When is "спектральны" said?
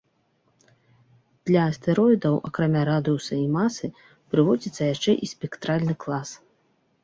5.37-5.93